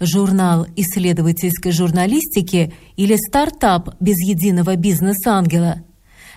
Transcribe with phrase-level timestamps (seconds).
[0.00, 5.82] Журнал исследовательской журналистики или стартап без единого бизнес-ангела.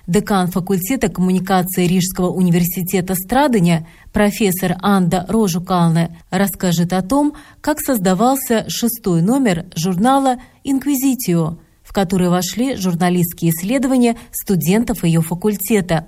[0.08, 9.22] Декан факультета коммуникации Рижского университета Страдания профессор Анда Рожукалне расскажет о том, как создавался шестой
[9.22, 16.08] номер журнала «Инквизитио», в который вошли журналистские исследования студентов ее факультета.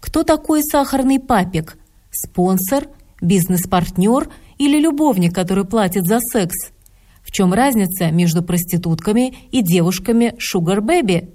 [0.00, 1.76] Кто такой сахарный папик?
[2.10, 2.88] Спонсор,
[3.20, 6.72] бизнес-партнер– или любовник, который платит за секс?
[7.22, 11.32] В чем разница между проститутками и девушками Baby?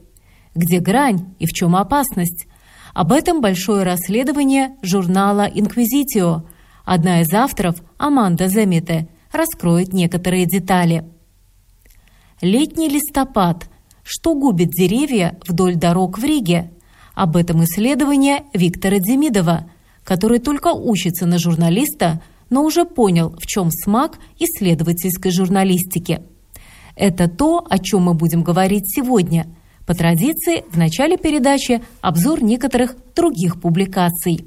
[0.55, 2.47] Где грань и в чем опасность?
[2.93, 6.43] Об этом большое расследование журнала «Инквизитио».
[6.83, 11.05] Одна из авторов, Аманда Земите, раскроет некоторые детали.
[12.41, 13.69] Летний листопад.
[14.03, 16.71] Что губит деревья вдоль дорог в Риге?
[17.13, 19.69] Об этом исследование Виктора Демидова,
[20.03, 22.21] который только учится на журналиста,
[22.51, 26.21] но уже понял, в чем смак исследовательской журналистики.
[26.95, 29.47] Это то, о чем мы будем говорить сегодня.
[29.87, 34.45] По традиции, в начале передачи обзор некоторых других публикаций.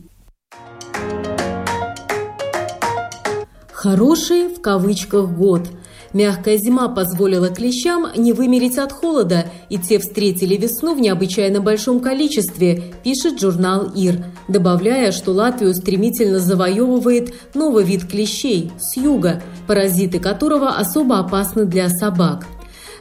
[3.72, 5.68] Хороший в кавычках год–
[6.14, 11.98] Мягкая зима позволила клещам не вымереть от холода, и те встретили весну в необычайно большом
[11.98, 20.20] количестве, пишет журнал «Ир», добавляя, что Латвию стремительно завоевывает новый вид клещей– с юга, паразиты
[20.20, 22.46] которого особо опасны для собак.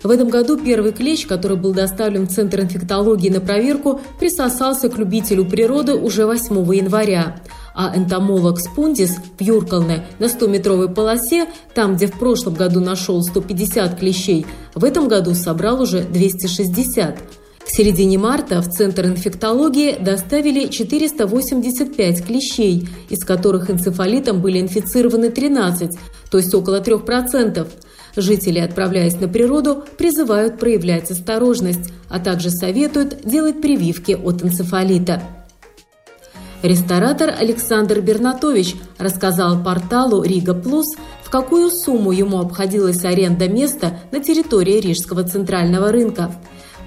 [0.01, 4.97] В этом году первый клещ, который был доставлен в Центр инфектологии на проверку, присосался к
[4.97, 7.35] любителю природы уже 8 января
[7.73, 13.99] а энтомолог Спундис в Юркалне на 100-метровой полосе, там, где в прошлом году нашел 150
[13.99, 14.45] клещей,
[14.75, 17.17] в этом году собрал уже 260.
[17.65, 25.91] К середине марта в Центр инфектологии доставили 485 клещей, из которых энцефалитом были инфицированы 13,
[26.29, 27.67] то есть около 3%.
[28.15, 35.23] Жители, отправляясь на природу, призывают проявлять осторожность, а также советуют делать прививки от энцефалита.
[36.63, 44.21] Ресторатор Александр Бернатович рассказал порталу «Рига Плюс», в какую сумму ему обходилась аренда места на
[44.21, 46.31] территории Рижского центрального рынка.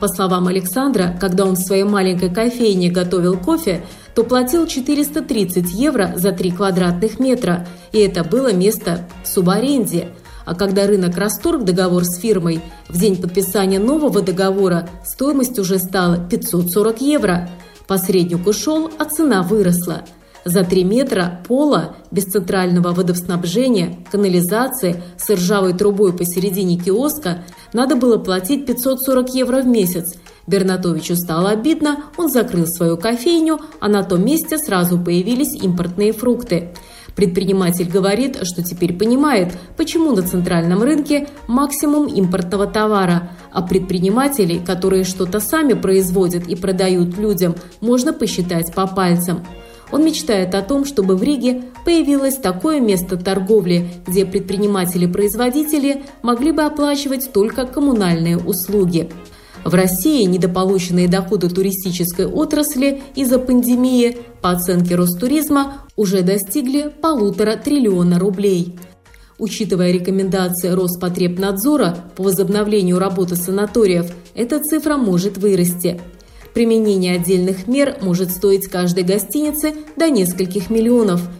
[0.01, 6.15] По словам Александра, когда он в своей маленькой кофейне готовил кофе, то платил 430 евро
[6.17, 10.09] за 3 квадратных метра, и это было место в субаренде.
[10.47, 16.17] А когда рынок расторг договор с фирмой, в день подписания нового договора стоимость уже стала
[16.17, 17.51] 540 евро–
[17.87, 20.03] Посредник ушел, а цена выросла.
[20.45, 28.19] За три метра пола, без центрального водоснабжения, канализации, с ржавой трубой посередине киоска надо было
[28.19, 30.15] платить 540 евро в месяц.
[30.47, 36.73] Бернатовичу стало обидно, он закрыл свою кофейню, а на том месте сразу появились импортные фрукты.
[37.17, 45.05] Предприниматель говорит, что теперь понимает, почему на центральном рынке максимум импортного товара, а предпринимателей, которые
[45.05, 49.47] что-то сами производят и продают людям, можно посчитать по пальцам.
[49.91, 56.65] Он мечтает о том, чтобы в Риге появилось такое место торговли, где предприниматели-производители могли бы
[56.65, 59.09] оплачивать только коммунальные услуги.
[59.67, 68.21] В России недополученные доходы туристической отрасли из-за пандемии, по оценке Ростуризма, уже достигли полутора триллиона
[68.21, 68.79] рублей.
[69.41, 76.01] Учитывая рекомендации Роспотребнадзора по возобновлению работы санаториев, эта цифра может вырасти.
[76.55, 81.23] Применение отдельных мер может стоить каждой гостинице до нескольких миллионов–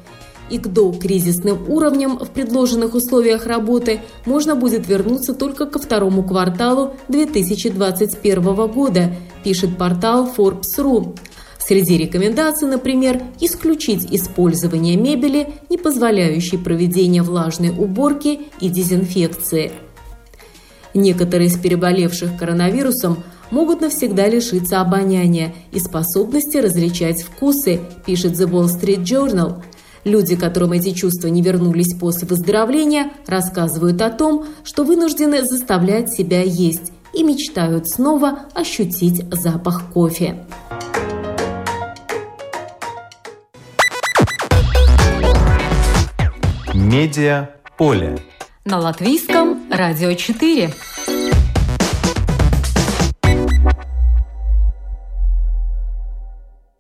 [0.51, 6.95] и к докризисным уровням в предложенных условиях работы можно будет вернуться только ко второму кварталу
[7.09, 9.13] 2021 года,
[9.43, 11.17] пишет портал Forbes.ru.
[11.59, 19.73] Среди рекомендаций, например, исключить использование мебели, не позволяющей проведения влажной уборки и дезинфекции.
[20.95, 23.19] Некоторые из переболевших коронавирусом
[23.51, 29.63] могут навсегда лишиться обоняния и способности различать вкусы, пишет The Wall Street Journal–
[30.07, 36.43] Люди, которым эти чувства не вернулись после выздоровления, рассказывают о том, что вынуждены заставлять себя
[36.43, 40.47] есть и мечтают снова ощутить запах кофе.
[46.73, 48.17] Медиа поле.
[48.65, 50.73] На латвийском Радио 4.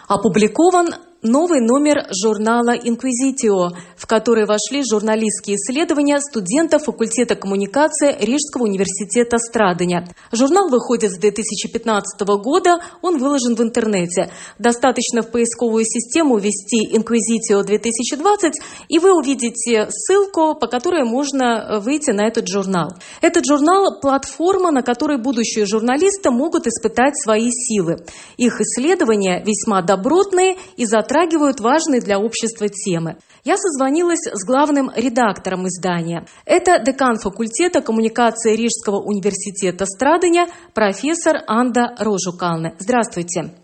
[0.07, 9.39] Опубликован новый номер журнала «Инквизитио», в который вошли журналистские исследования студентов факультета коммуникации Рижского университета
[9.39, 10.09] Страдания.
[10.33, 14.31] Журнал выходит с 2015 года, он выложен в интернете.
[14.59, 18.53] Достаточно в поисковую систему ввести «Инквизитио 2020»,
[18.89, 22.91] и вы увидите ссылку, по которой можно выйти на этот журнал.
[23.21, 28.05] Этот журнал– платформа, на которой будущие журналисты могут испытать свои силы.
[28.37, 33.17] Их исследования весьма добротные и затрагивают затрагивают важные для общества темы.
[33.45, 36.27] Я созвонилась с главным редактором издания.
[36.45, 42.75] Это декан факультета коммуникации Рижского университета Страдания, профессор Анда Рожукалне.
[42.79, 43.55] Здравствуйте.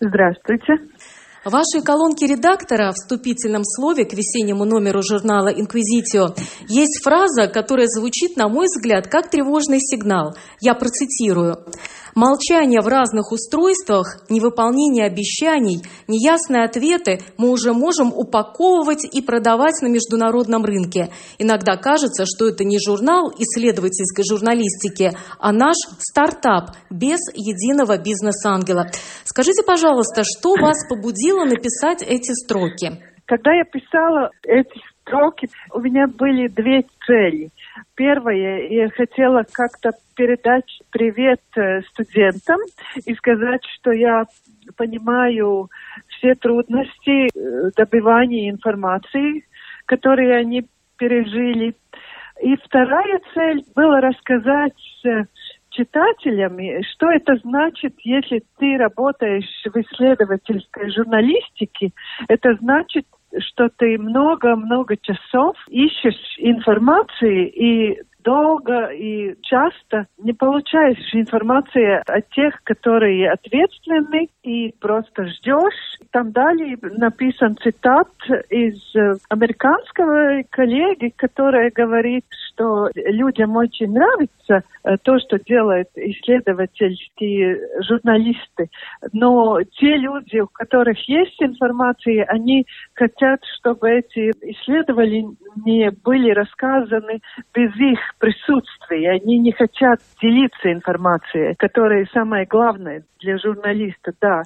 [0.00, 0.74] Здравствуйте.
[1.44, 6.34] В вашей колонке редактора в вступительном слове к весеннему номеру журнала «Инквизитио»
[6.68, 10.34] есть фраза, которая звучит, на мой взгляд, как тревожный сигнал.
[10.60, 11.58] Я процитирую.
[12.16, 19.88] Молчание в разных устройствах, невыполнение обещаний, неясные ответы мы уже можем упаковывать и продавать на
[19.88, 21.10] международном рынке.
[21.38, 28.86] Иногда кажется, что это не журнал исследовательской журналистики, а наш стартап без единого бизнес-ангела.
[29.24, 32.96] Скажите, пожалуйста, что вас побудило написать эти строки?
[33.26, 37.50] Когда я писала эти строки, у меня были две цели.
[37.94, 42.58] Первое, я хотела как-то передать привет э, студентам
[43.04, 44.24] и сказать, что я
[44.76, 45.68] понимаю
[46.08, 49.44] все трудности э, добывания информации,
[49.86, 51.74] которые они пережили.
[52.42, 55.24] И вторая цель была рассказать э,
[55.70, 56.58] читателям,
[56.92, 61.90] что это значит, если ты работаешь в исследовательской журналистике.
[62.28, 63.06] Это значит,
[63.40, 72.60] что ты много-много часов ищешь информации и долго и часто не получаешь информации от тех,
[72.64, 76.00] которые ответственны, и просто ждешь.
[76.10, 78.08] Там далее написан цитат
[78.50, 82.24] из э, американского коллеги, который говорит,
[82.56, 88.68] что людям очень нравится э, то, что делают исследовательские журналисты,
[89.12, 97.20] но те люди, у которых есть информация, они хотят, чтобы эти исследования были рассказаны
[97.54, 99.12] без их присутствия.
[99.12, 104.42] Они не хотят делиться информацией, которая самое главное для журналиста, да.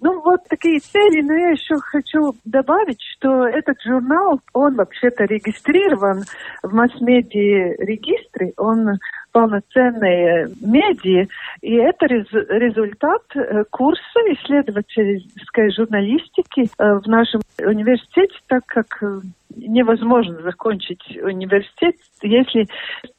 [0.00, 6.22] Ну, вот такие цели, но я еще хочу добавить, что этот журнал, он вообще-то регистрирован
[6.62, 8.98] в масс-медиа регистре, он
[9.32, 11.26] полноценные медиа,
[11.62, 19.20] и это рез, результат э, курса исследовательской журналистики э, в нашем университете, так как э,
[19.56, 22.66] невозможно закончить университет, если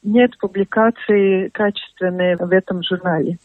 [0.02, 3.38] нет публикации качественной в этом журнале.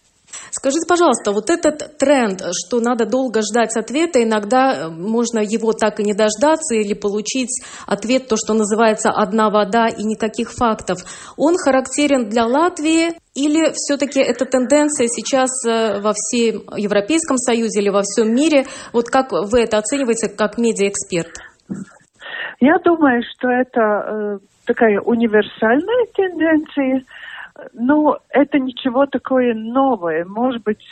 [0.51, 5.99] Скажите, пожалуйста, вот этот тренд, что надо долго ждать ответа, иногда э, можно его так
[5.99, 10.99] и не дождаться или получить ответ, то, что называется «одна вода» и никаких фактов,
[11.37, 17.89] он характерен для Латвии или все-таки эта тенденция сейчас э, во всем Европейском Союзе или
[17.89, 18.65] во всем мире?
[18.91, 21.37] Вот как вы это оцениваете как медиаэксперт?
[22.59, 27.03] Я думаю, что это э, такая универсальная тенденция–
[27.73, 30.25] ну, это ничего такое новое.
[30.25, 30.83] Может быть,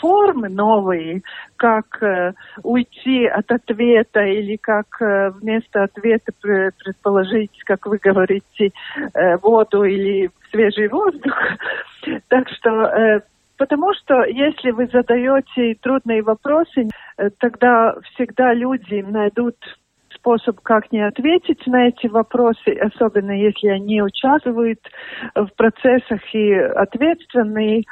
[0.00, 1.22] формы новые,
[1.56, 8.72] как э, уйти от ответа или как э, вместо ответа предположить, как вы говорите,
[9.14, 11.34] э, воду или свежий воздух.
[12.28, 13.20] так что, э,
[13.56, 19.56] потому что если вы задаете трудные вопросы, э, тогда всегда люди найдут
[20.26, 24.80] способ, как не ответить на эти вопросы, особенно если они участвуют
[25.34, 27.84] в процессах и ответственные.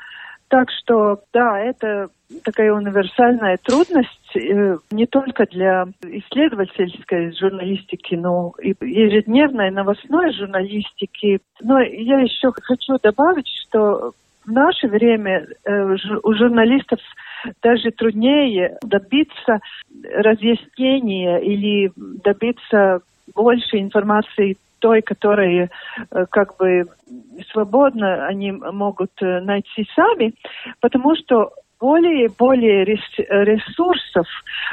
[0.48, 2.08] Так что, да, это
[2.44, 11.40] такая универсальная трудность э, не только для исследовательской журналистики, но и ежедневной новостной журналистики.
[11.60, 14.12] Но я еще хочу добавить, что
[14.44, 16.98] в наше время э, у журналистов
[17.62, 19.60] даже труднее добиться
[20.14, 23.00] разъяснения или добиться
[23.34, 25.70] больше информации той, которая
[26.10, 26.84] э, как бы
[27.50, 30.34] свободно они могут э, найти сами,
[30.80, 31.52] потому что
[31.84, 34.26] более и более ресурсов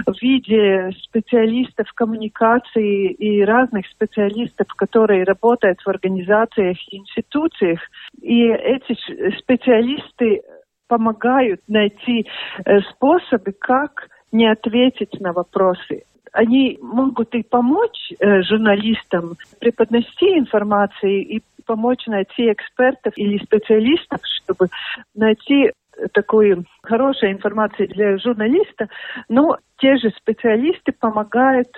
[0.06, 7.82] в виде специалистов коммуникации и разных специалистов, которые работают в организациях и институциях.
[8.22, 8.94] И эти
[9.40, 10.42] специалисты
[10.88, 12.26] помогают найти
[12.64, 16.04] э, способы, как не ответить на вопросы.
[16.32, 24.68] Они могут и помочь э, журналистам преподнести информацию и помочь найти экспертов или специалистов, чтобы
[25.14, 25.72] найти
[26.14, 28.88] такую хорошую информацию для журналиста,
[29.30, 31.70] но те же специалисты помогают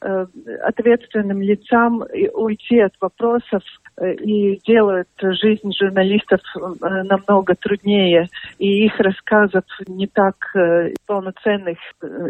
[0.00, 3.62] ответственным лицам уйти от вопросов
[3.96, 6.60] э, и делают жизнь журналистов э,
[7.04, 8.26] намного труднее,
[8.58, 10.34] и их рассказов не так
[11.06, 11.78] полноценных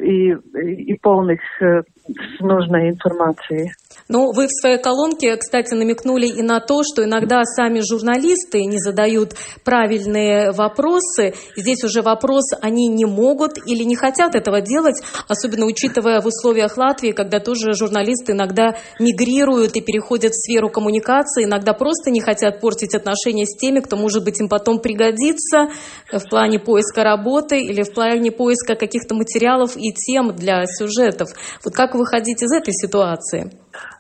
[0.03, 3.73] и, и полных с нужной информацией.
[4.09, 8.79] Ну, вы в своей колонке, кстати, намекнули и на то, что иногда сами журналисты не
[8.79, 9.31] задают
[9.65, 11.35] правильные вопросы.
[11.57, 16.77] Здесь уже вопрос, они не могут или не хотят этого делать, особенно учитывая в условиях
[16.77, 22.61] Латвии, когда тоже журналисты иногда мигрируют и переходят в сферу коммуникации, иногда просто не хотят
[22.61, 25.69] портить отношения с теми, кто, может быть, им потом пригодится
[26.13, 31.29] в плане поиска работы или в плане поиска каких-то материалов и тем для сюжетов.
[31.65, 33.51] Вот как выходить из этой ситуации?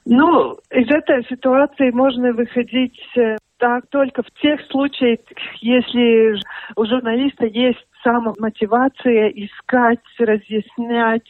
[0.04, 5.18] Ну, из этой ситуации можно выходить э, так только в тех случаях,
[5.60, 6.38] если
[6.76, 11.28] у журналиста есть самомотивация искать, разъяснять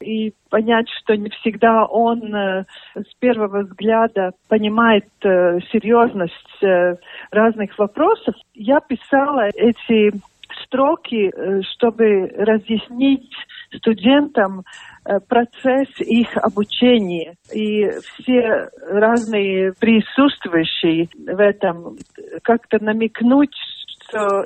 [0.00, 6.34] и понять, что не всегда он э, с первого взгляда понимает э, серьезность
[7.30, 8.34] разных вопросов.
[8.54, 10.12] Я писала эти
[10.64, 11.32] строки,
[11.72, 13.30] чтобы разъяснить
[13.74, 14.62] студентам
[15.06, 17.34] Э, процесс их обучения.
[17.54, 21.98] И все разные присутствующие в этом
[22.42, 23.54] как-то намекнуть,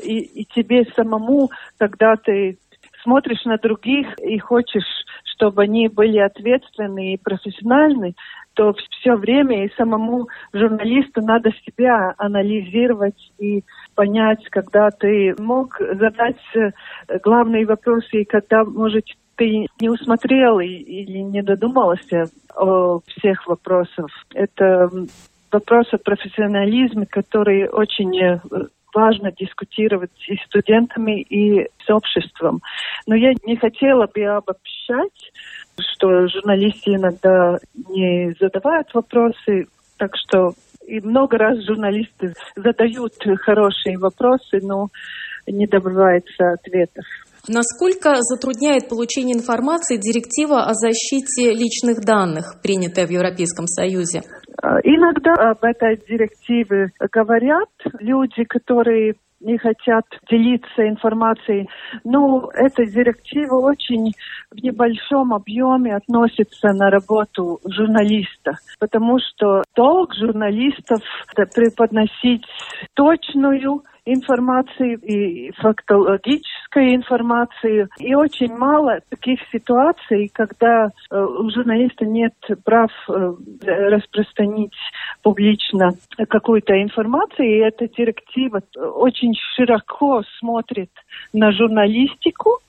[0.02, 2.58] и, и тебе самому, когда ты
[3.02, 4.84] смотришь на других и хочешь,
[5.24, 8.14] чтобы они были ответственны и профессиональны,
[8.54, 13.62] то все время и самому журналисту надо себя анализировать и
[13.94, 16.70] понять, когда ты мог задать э,
[17.22, 19.04] главные вопросы и когда, может,
[19.36, 22.24] ты не усмотрел или не додумался
[22.56, 24.08] о всех вопросах.
[24.34, 24.90] Это
[25.52, 28.40] вопрос о профессионализме, который очень э,
[28.98, 32.60] важно дискутировать и с студентами, и с обществом.
[33.06, 35.20] Но я не хотела бы обобщать,
[35.78, 39.66] что журналисты иногда не задавают вопросы,
[39.98, 43.12] так что и много раз журналисты задают
[43.42, 44.88] хорошие вопросы, но
[45.46, 47.04] не добиваются ответов.
[47.46, 54.22] Насколько затрудняет получение информации директива о защите личных данных, принятая в Европейском Союзе?
[54.62, 57.68] А, иногда об этой директиве говорят
[58.00, 61.68] люди, которые не хотят делиться информацией.
[62.04, 64.12] Но эта директива очень
[64.50, 71.00] в небольшом объеме относится на работу журналиста, потому что долг журналистов
[71.54, 72.44] преподносить
[72.94, 73.82] точную
[74.14, 77.88] информации и фактологической информации.
[77.98, 82.34] И очень мало таких ситуаций, когда э, у журналиста нет
[82.64, 83.32] прав э,
[83.66, 84.74] распространить
[85.22, 85.90] публично
[86.28, 87.48] какую-то информацию.
[87.48, 90.90] И эта директива очень широко смотрит
[91.32, 92.60] на журналистику,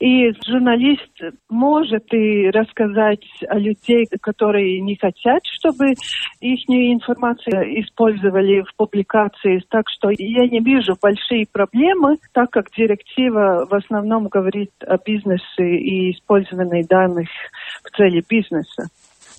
[0.00, 1.12] и журналист
[1.50, 5.92] может и рассказать о людей, которые не хотят, чтобы
[6.40, 9.62] их информацию использовали в публикации.
[9.68, 15.76] Так что я не вижу большие проблемы, так как директива в основном говорит о бизнесе
[15.76, 17.28] и использовании данных
[17.84, 18.88] в цели бизнеса.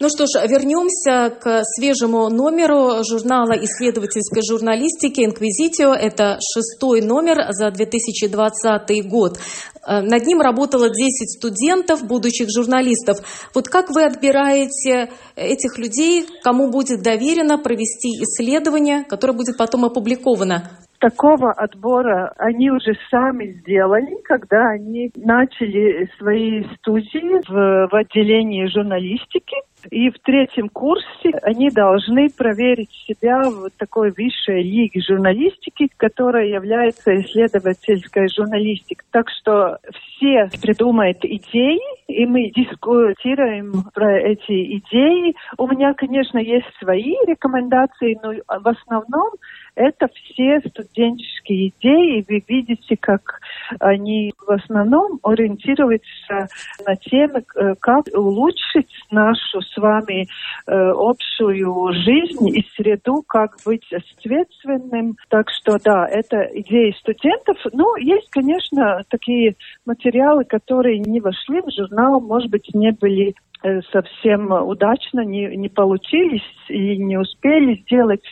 [0.02, 5.94] Ну что ж, вернемся к свежему номеру журнала исследовательской журналистики «Инквизитио».
[5.94, 9.38] Это шестой номер за 2020 год.
[9.38, 13.18] Э, над ним работало 10 студентов, будущих журналистов.
[13.54, 20.64] Вот как вы отбираете этих людей, кому будет доверено провести исследование, которое будет потом опубликовано?
[21.02, 29.58] такого отбора они уже сами сделали, когда они начали свои студии в, в отделении журналистики.
[29.90, 37.20] И в третьем курсе они должны проверить себя в такой высшей лиге журналистики, которая является
[37.22, 39.06] исследовательской журналистикой.
[39.12, 45.36] Так что все придумают идеи, и мы дискутируем про эти идеи.
[45.58, 49.32] У меня, конечно, есть свои рекомендации, но в основном
[49.76, 52.26] это все студенческие идеи.
[52.28, 53.40] Вы видите, как
[53.80, 56.48] они в основном ориентируются
[56.86, 60.28] на темы, э, как улучшить нашу с вами
[60.68, 65.16] э, общую жизнь и среду, как быть ответственным.
[65.30, 67.58] Так что да, это идеи студентов.
[67.72, 69.56] Ну, есть, конечно, такие
[69.86, 75.70] материалы, которые не вошли в журнал, может быть, не были э, совсем удачно, не, не
[75.70, 78.24] получились и не успели сделать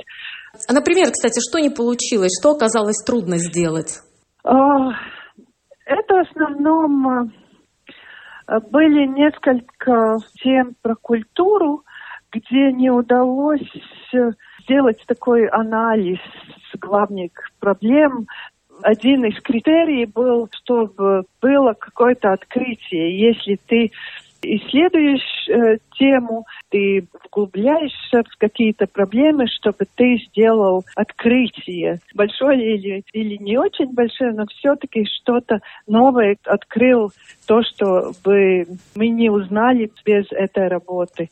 [0.67, 3.99] а, например, кстати, что не получилось, что оказалось трудно сделать?
[4.43, 4.91] А,
[5.85, 11.83] это в основном а, были несколько тем про культуру,
[12.31, 13.69] где не удалось
[14.63, 16.19] сделать такой анализ
[16.79, 18.27] главных проблем,
[18.83, 23.19] один из критериев был, чтобы было какое-то открытие.
[23.19, 23.91] Если ты
[24.41, 31.99] исследуешь э, тему, ты вглубляешься в какие-то проблемы, чтобы ты сделал открытие.
[32.13, 37.11] Большое или, или не очень большое, но все-таки что-то новое открыл,
[37.47, 41.29] то, что бы мы не узнали без этой работы.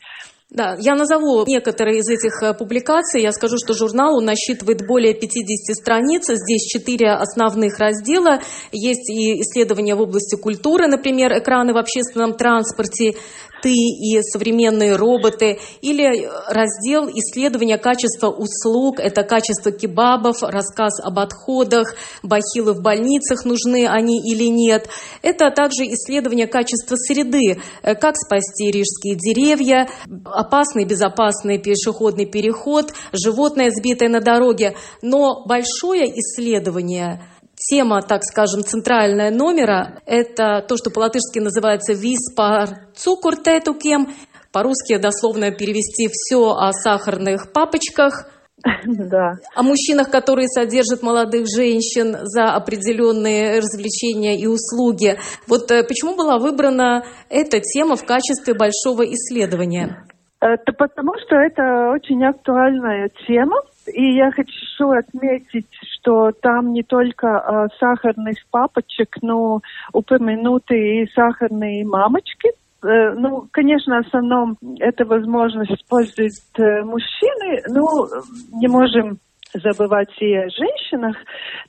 [0.50, 3.20] Да, я назову некоторые из этих э, публикаций.
[3.20, 6.24] Я скажу, что журнал насчитывает более 50 страниц.
[6.26, 8.40] Здесь четыре основных раздела.
[8.72, 13.12] Есть и исследования в области культуры, например, экраны в общественном транспорте,
[13.62, 21.94] ты и современные роботы, или раздел исследования качества услуг, это качество кебабов, рассказ об отходах,
[22.22, 24.88] бахилы в больницах, нужны они или нет.
[25.22, 29.88] Это также исследование качества среды, э, как спасти рижские деревья,
[30.24, 34.74] опасный безопасный пешеходный переход, животное, сбитое на дороге.
[35.02, 37.22] Но большое исследование–
[37.58, 44.14] Тема, так скажем, центральная номера– это то, что по-латышски называется «виспар цукуртетукем»,
[44.52, 48.30] по-русски дословно перевести все о сахарных папочках,
[48.86, 49.34] да.
[49.54, 55.18] О мужчинах, которые содержат молодых женщин за определенные развлечения и услуги.
[55.46, 60.04] Вот э, почему была выбрана эта тема в качестве большого исследования?
[60.40, 63.56] Это потому, что это очень актуальная тема.
[63.94, 69.60] И я хочу отметить, что там не только э, сахарных папочек, но
[69.92, 72.50] упомянуты и сахарные мамочки.
[72.82, 78.08] Э, ну, конечно, в основном это возможность использовать э, мужчины, но
[78.52, 79.18] не можем
[79.54, 81.16] забывать и о женщинах.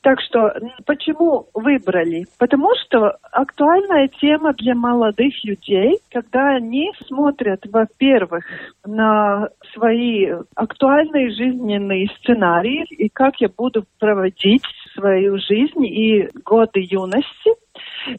[0.01, 0.53] Так что
[0.85, 2.25] почему выбрали?
[2.37, 8.45] Потому что актуальная тема для молодых людей, когда они смотрят, во-первых,
[8.85, 14.63] на свои актуальные жизненные сценарии и как я буду проводить
[14.93, 17.51] свою жизнь и годы юности.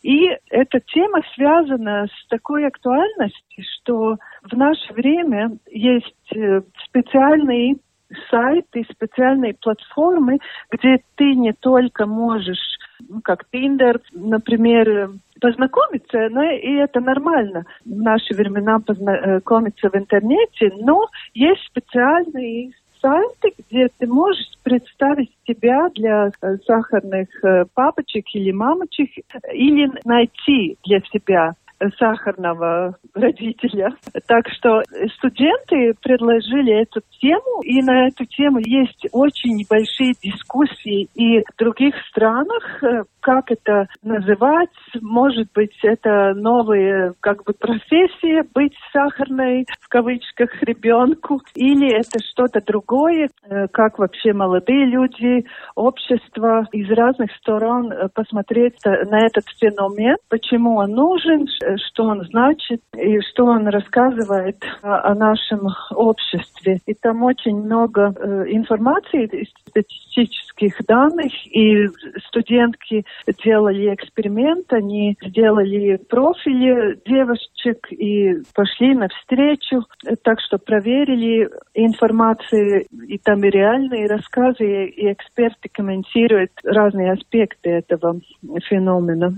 [0.02, 7.76] И эта тема связана с такой актуальностью, что в наше время есть э, специальные
[8.30, 10.38] сайты, специальные платформы,
[10.70, 17.64] где ты не только можешь, ну, как Tinder, например, познакомиться, но и это нормально.
[17.84, 25.88] В наши времена познакомиться в интернете, но есть специальные сайты, где ты можешь представить себя
[25.94, 29.10] для э, сахарных э, папочек или мамочек
[29.52, 31.54] или найти для себя
[31.98, 33.90] сахарного родителя.
[34.26, 34.82] Так что
[35.16, 41.94] студенты предложили эту тему, и на эту тему есть очень небольшие дискуссии и в других
[42.10, 44.70] странах, э, как это называть.
[45.00, 52.60] Может быть, это новая как бы профессия, быть сахарной в кавычках ребенку, или это что-то
[52.64, 60.16] другое, э, как вообще молодые люди, общество из разных сторон э, посмотреть на этот феномен,
[60.28, 61.46] почему он нужен,
[61.78, 66.78] что он значит и что он рассказывает о, нашем обществе.
[66.86, 71.86] И там очень много э, информации, статистических данных, и
[72.28, 73.04] студентки
[73.44, 79.86] делали эксперимент, они сделали профили девочек и пошли навстречу,
[80.22, 88.20] так что проверили информацию, и там и реальные рассказы, и эксперты комментируют разные аспекты этого
[88.68, 89.34] феномена.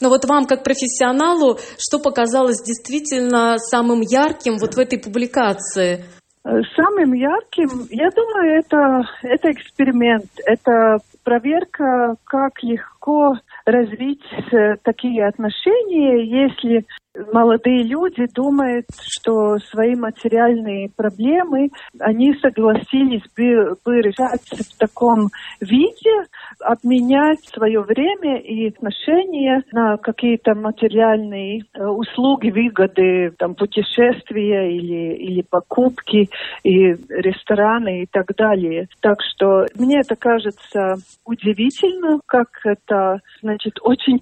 [0.00, 6.04] Но вот вам, как профессионалу, что показалось действительно самым ярким вот в этой публикации?
[6.42, 16.22] Самым ярким, я думаю, это, это эксперимент, это проверка, как легко развить э, такие отношения,
[16.46, 16.84] если
[17.32, 25.28] молодые люди думают, что свои материальные проблемы они согласились бы, бы решать в таком
[25.60, 26.26] виде,
[26.60, 35.42] обменять свое время и отношения на какие-то материальные э, услуги, выгоды, там, путешествия или, или
[35.42, 36.28] покупки,
[36.62, 38.88] и рестораны и так далее.
[39.00, 44.20] Так что мне это кажется удивительно, как это, значит, очень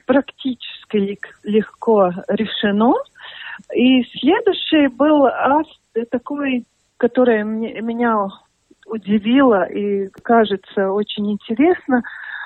[0.93, 2.95] практически легко решено.
[3.75, 5.29] И следующий был
[6.11, 6.65] такой,
[6.97, 8.29] который меня
[8.87, 12.03] удивило и кажется очень интересно,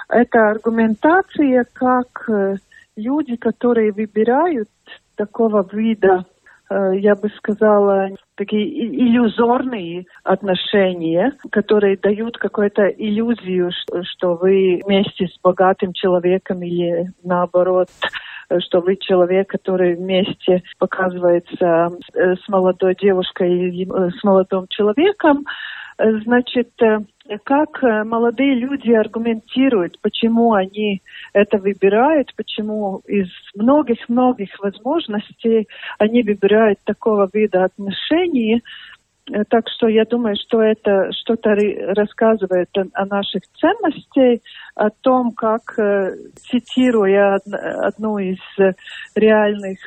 [0.09, 2.57] это аргументация, как э,
[2.95, 4.69] люди, которые выбирают
[5.17, 6.25] такого вида,
[6.71, 15.41] э, я бы сказала, такие иллюзорные отношения, которые дают какую-то иллюзию, что вы вместе с
[15.43, 17.89] богатым человеком или наоборот
[18.61, 25.45] что вы человек, который вместе показывается э, с молодой девушкой и с молодым человеком,
[25.99, 26.73] значит,
[27.45, 31.01] как молодые люди аргументируют, почему они
[31.33, 35.67] это выбирают, почему из многих-многих возможностей
[35.99, 38.63] они выбирают такого вида отношений.
[39.49, 41.51] Так что я думаю, что это что-то
[41.97, 44.41] рассказывает о, о наших ценностях,
[44.77, 45.63] о том, как,
[46.37, 47.39] цитируя
[47.83, 48.39] одну из
[49.17, 49.79] реальных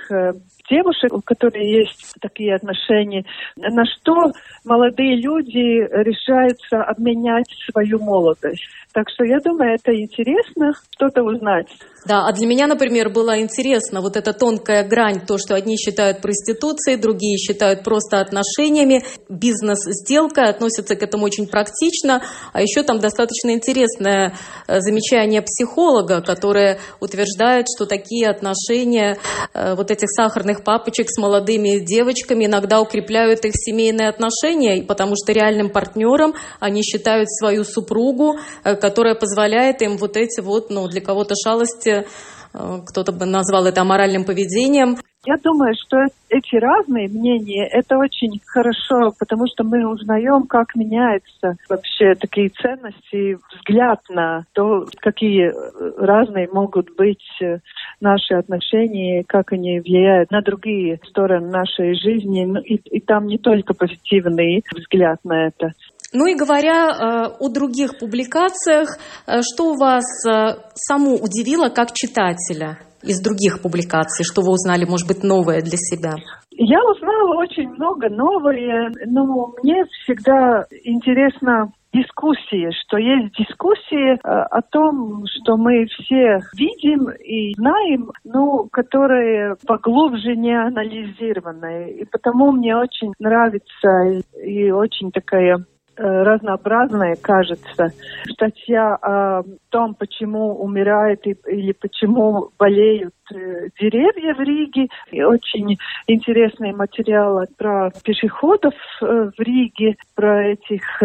[0.69, 4.32] девушек, у которых есть такие отношения, на что
[4.65, 8.63] молодые люди решаются обменять свою молодость.
[8.91, 11.67] Так что я думаю, это интересно что-то узнать.
[12.05, 16.21] Да, а для меня, например, было интересно вот эта тонкая грань, то, что одни считают
[16.21, 23.51] проституцией, другие считают просто отношениями, бизнес-сделка, относятся к этому очень практично, а еще там достаточно
[23.51, 24.34] интересное
[24.67, 29.17] э, замечание психолога, которое утверждает, что такие отношения
[29.53, 35.31] э, вот этих сахарных папочек с молодыми девочками иногда укрепляют их семейные отношения, потому что
[35.31, 41.01] реальным партнером они считают свою супругу, э, которая позволяет им вот эти вот, ну, для
[41.01, 42.05] кого-то шалости
[42.53, 44.97] кто-то бы назвал это аморальным поведением.
[45.25, 45.97] Я думаю, что
[46.29, 53.38] эти разные мнения, это очень хорошо, потому что мы узнаем, как меняются вообще такие ценности,
[53.53, 55.51] взгляд на то, какие
[55.99, 57.57] разные могут быть э,
[57.99, 62.45] наши отношения, как они влияют на другие стороны нашей жизни.
[62.45, 65.73] Ну, и, и там не только позитивный взгляд на это.
[66.13, 72.79] Ну и говоря э, о других публикациях, э, что вас э, саму удивило как читателя
[73.03, 76.15] из других публикаций, что вы узнали, может быть, новое для себя?
[76.51, 84.61] Я узнала очень много новое, но мне всегда интересно дискуссии, что есть дискуссии э, о
[84.61, 91.91] том, что мы все видим и знаем, но которые поглубже не анализированы.
[91.91, 95.65] И потому мне очень нравится и очень такая
[95.99, 97.93] разнообразная, кажется.
[98.29, 104.88] Статья о том, почему умирают или почему болеют э, деревья в Риге.
[105.12, 111.01] И очень интересный материал про пешеходов э, в Риге, про этих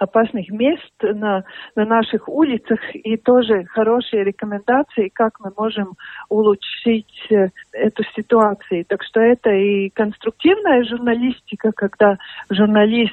[0.00, 1.44] опасных мест на,
[1.76, 5.92] на наших улицах и тоже хорошие рекомендации, как мы можем
[6.30, 8.84] улучшить э, эту ситуацию.
[8.88, 12.16] Так что это и конструктивная журналистика, когда
[12.48, 13.12] журналист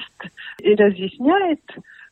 [0.60, 1.60] и разъясняет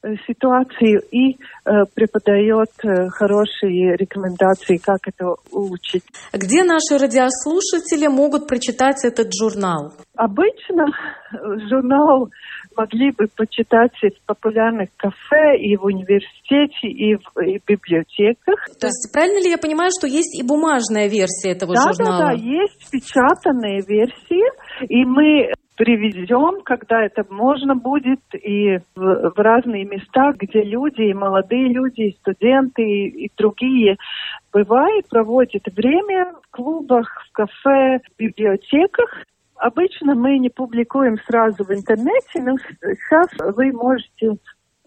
[0.03, 6.05] э, ситуацию и э, преподает э, хорошие рекомендации, как это улучшить.
[6.35, 9.95] Где наши радиослушатели могут прочитать этот журнал?
[10.17, 10.85] Обычно
[11.71, 12.29] журнал
[12.77, 18.57] могли бы почитать в популярных кафе и в университете, и в, и в библиотеках.
[18.81, 22.19] То есть правильно ли я понимаю, что есть и бумажная версия этого да, журнала?
[22.19, 24.47] Да, да, есть печатанные версии,
[24.89, 31.15] и мы привезем, когда это можно будет, и в, в разные места, где люди, и
[31.15, 33.97] молодые люди, и студенты, и, и другие
[34.53, 39.25] бывают, проводят время в клубах, в кафе, в библиотеках.
[39.59, 44.37] Обычно мы не публикуем сразу в интернете, но сейчас вы можете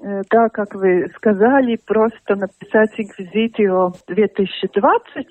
[0.01, 5.25] да, как вы сказали, просто написать «Инквизитио 2020»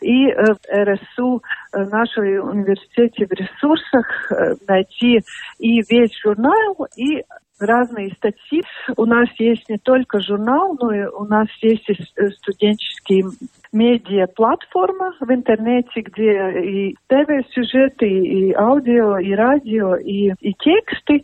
[0.00, 4.30] и э, в РСУ э, нашей университете в ресурсах
[4.68, 5.20] найти
[5.58, 7.24] и весь журнал, и
[7.58, 8.62] разные статьи.
[8.96, 11.94] У нас есть не только журнал, но и у нас есть и
[12.40, 13.24] студенческий
[13.72, 21.22] медиа-платформа в интернете, где и ТВ-сюжеты, и аудио, и радио, и, и тексты.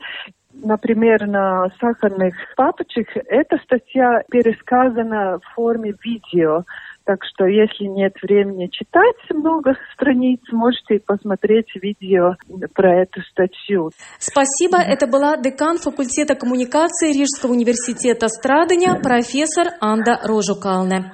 [0.63, 6.65] Например, на «Сахарных папочек» эта статья пересказана в форме видео.
[7.05, 12.35] Так что, если нет времени читать много страниц, можете посмотреть видео
[12.75, 13.91] про эту статью.
[14.19, 14.79] Спасибо.
[14.79, 21.13] Это была декан факультета коммуникации Рижского университета Страдания, профессор Анда Рожукалне.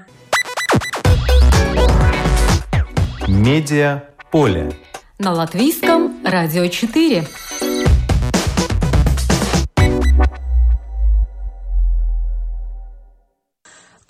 [3.28, 4.70] Медиа поле.
[5.18, 7.22] На латвийском радио 4.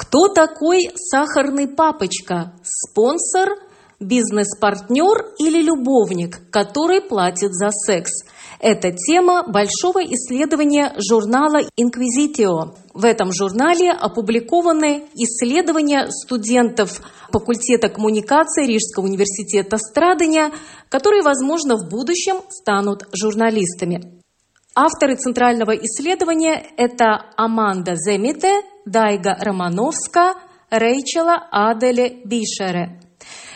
[0.09, 2.53] Кто такой сахарный папочка?
[2.63, 3.57] Спонсор,
[3.99, 8.13] бизнес-партнер или любовник, который платит за секс?
[8.61, 12.75] Это тема большого исследования журнала «Инквизитио».
[12.95, 17.01] В этом журнале опубликованы исследования студентов
[17.33, 20.53] факультета коммуникации Рижского университета Страдания,
[20.89, 24.23] которые, возможно, в будущем станут журналистами.
[24.75, 30.35] Авторы центрального исследования– это Аманда Земите, Дайга Романовска,
[30.71, 33.01] Рейчела Аделе Бишере.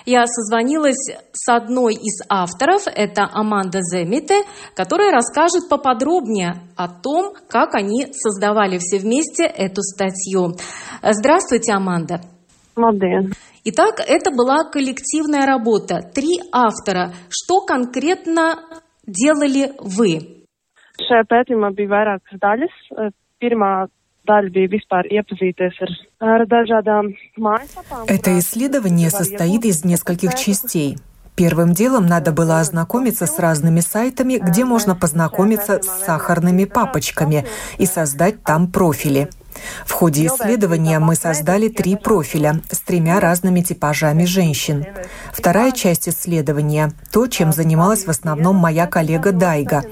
[0.04, 4.42] Я созвонилась с одной из авторов, это Аманда Земите,
[4.74, 10.56] которая расскажет поподробнее о том, как они создавали все вместе эту статью.
[11.02, 12.20] Здравствуйте, Аманда.
[12.76, 13.32] Labdien!
[13.64, 16.00] Итак, это была коллективная работа.
[16.14, 17.12] Три автора.
[17.28, 18.58] Что конкретно
[19.06, 20.40] делали вы?
[21.00, 22.74] Šajā pētījumā bija vairākas daļas.
[23.40, 23.88] Pirmā
[24.28, 28.06] daļa bija vispār iepazīties ar, ar dažādām mājaslapām.
[28.08, 30.98] Это исследование состоит из нескольких частей.
[31.36, 37.46] Первым делом надо было ознакомиться с разными сайтами, где можно познакомиться с сахарными папочками
[37.78, 39.30] и создать там профили.
[39.84, 44.86] В ходе исследования мы создали три профиля с тремя разными типажами женщин.
[45.32, 49.82] Вторая часть исследования– то, чем занималась в основном моя коллега Дайга.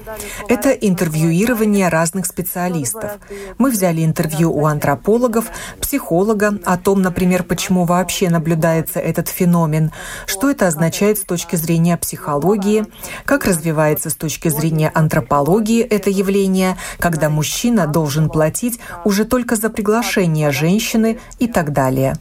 [0.47, 3.11] Это интервьюирование разных специалистов.
[3.57, 5.45] Мы взяли интервью у антропологов,
[5.81, 9.91] психолога о том, например, почему вообще наблюдается этот феномен,
[10.25, 12.85] что это означает с точки зрения психологии,
[13.25, 19.69] как развивается с точки зрения антропологии это явление, когда мужчина должен платить уже только за
[19.69, 22.13] приглашение женщины и так далее.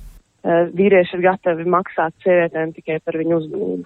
[3.19, 3.85] Viņu uzmanību.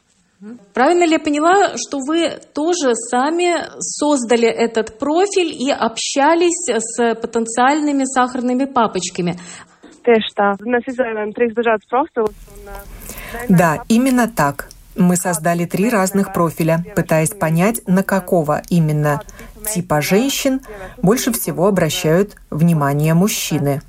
[0.75, 8.05] Правильно ли я поняла, что вы тоже сами создали этот профиль и общались с потенциальными
[8.05, 9.37] сахарными папочками?
[13.49, 14.72] Да, именно так.
[14.96, 19.22] Мы создали три разных профиля, пытаясь понять, на какого именно
[19.72, 20.61] типа женщин
[21.02, 23.83] больше всего обращают внимание мужчины.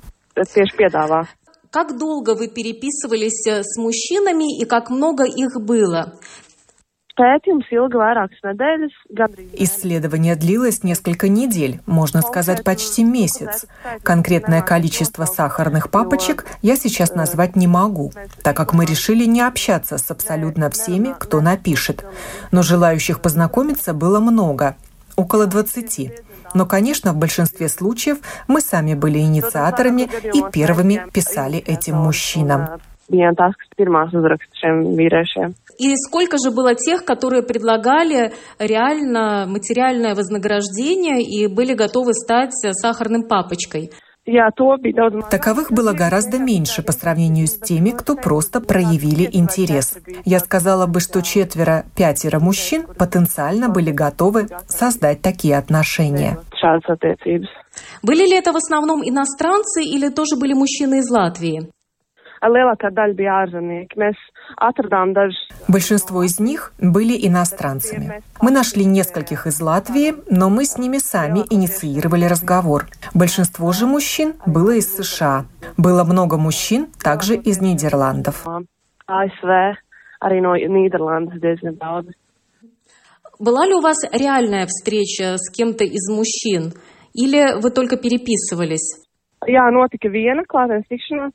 [1.70, 6.14] Как долго вы переписывались с мужчинами и как много их было?
[7.14, 9.50] Pētījums ilga vairākas nedēļas, gandrīz.
[9.54, 13.66] Исследование длилось несколько недель, можно сказать, почти месяц.
[14.02, 18.10] Конкретное количество сахарных папочек я сейчас назвать не могу,
[18.42, 22.04] так как мы решили не общаться с абсолютно всеми, кто напишет.
[22.50, 24.74] Но желающих познакомиться было много,
[25.14, 26.10] около 20.
[26.54, 32.80] Но, конечно, в большинстве случаев мы сами были инициаторами и первыми писали этим мужчинам.
[33.12, 35.52] Bijām tās, kas pirmās uzraksta šiem vīriešiem.
[35.78, 43.24] И сколько же было тех, которые предлагали реально материальное вознаграждение и были готовы стать сахарным
[43.24, 43.90] папочкой?
[45.30, 49.98] Таковых было гораздо меньше по сравнению с теми, кто просто проявили интерес.
[50.24, 56.38] Я сказала бы, что четверо-пятеро мужчин потенциально были готовы создать такие отношения.
[58.02, 61.73] Были ли это в основном иностранцы или тоже были мужчины из Латвии?
[62.44, 63.96] Lielākā daļa bija ārzemnieki.
[63.96, 64.18] Mēs
[64.60, 68.22] atradām dažus Большинство из них были иностранцами.
[68.42, 72.86] Мы нашли нескольких из Латвии, но мы с ними сами инициировали разговор.
[73.14, 75.46] Большинство же мужчин было из США.
[75.78, 78.44] Было много мужчин также из Нидерландов.
[81.78, 82.10] daudz.
[83.38, 86.72] Была ли у вас реальная встреча с кем-то из мужчин?
[87.14, 89.02] Или вы только переписывались?
[89.46, 91.32] Jā, notika viena klātienes tikšanās.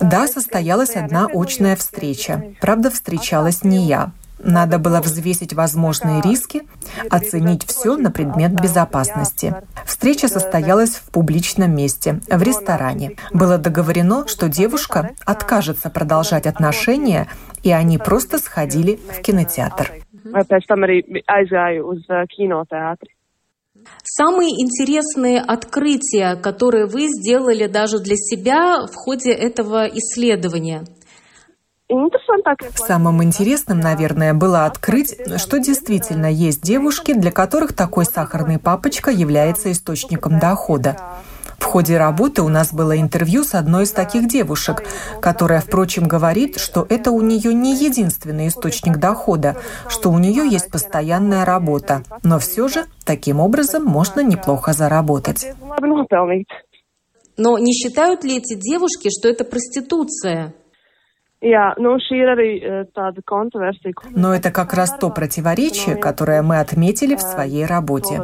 [0.00, 2.54] Да, состоялась одна очная встреча.
[2.60, 4.12] Правда, встречалась не я.
[4.44, 6.62] Надо было взвесить возможные риски,
[7.10, 9.54] оценить все на предмет безопасности.
[9.86, 13.16] Встреча состоялась в публичном месте, в ресторане.
[13.32, 17.28] Было договорено, что девушка откажется продолжать отношения,
[17.62, 19.92] и они просто сходили в кинотеатр.
[24.14, 30.84] Самые интересные открытия, которые вы сделали даже для себя в ходе этого исследования?
[32.74, 39.72] Самым интересным, наверное, было открыть, что действительно есть девушки, для которых такой сахарный папочка является
[39.72, 40.98] источником дохода.
[41.62, 44.82] В ходе работы у нас было интервью с одной из таких девушек,
[45.20, 49.56] которая, впрочем, говорит, что это у нее не единственный источник дохода,
[49.88, 52.02] что у нее есть постоянная работа.
[52.24, 55.46] Но все же таким образом можно неплохо заработать.
[57.36, 60.54] Но не считают ли эти девушки, что это проституция?
[63.92, 68.22] Ko- Но это как раз то противоречие, которое мы отметили в своей работе.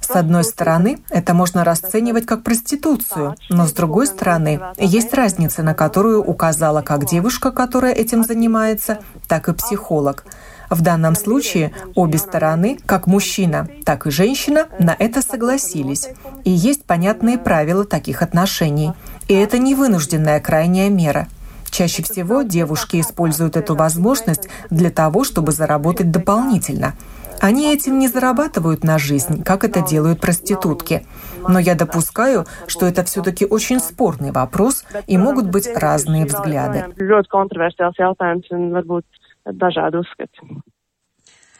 [0.00, 5.74] С одной стороны, это можно расценивать как проституцию, но с другой стороны, есть разница, на
[5.74, 8.98] которую указала как девушка, которая этим занимается,
[9.28, 10.24] так и психолог.
[10.68, 16.08] В данном случае обе стороны, как мужчина, так и женщина, на это согласились.
[16.42, 18.92] И есть понятные правила таких отношений.
[19.28, 21.28] И это не вынужденная крайняя мера.
[21.76, 26.94] Чаще всего девушки используют эту возможность для того, чтобы заработать дополнительно.
[27.38, 31.06] Они этим не зарабатывают на жизнь, как это делают проститутки.
[31.46, 36.86] Но я допускаю, что это все-таки очень спорный вопрос и могут быть разные взгляды.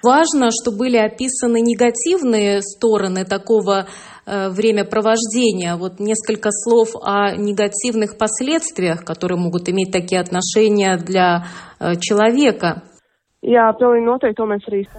[0.06, 3.88] Важно, что были описаны негативные стороны такого
[4.24, 5.74] э, времяпровождения.
[5.74, 11.48] Вот несколько слов о негативных последствиях, которые могут иметь такие отношения для
[11.80, 12.84] э, человека.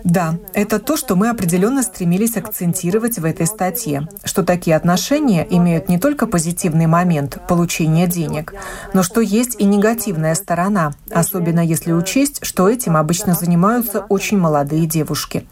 [0.06, 5.90] Да, это то, что мы определенно стремились акцентировать в этой статье, что такие отношения имеют
[5.90, 8.54] не только позитивный момент получения денег,
[8.94, 14.86] но что есть и негативная сторона, особенно если учесть, что этим обычно занимаются очень молодые
[14.86, 15.46] девушки.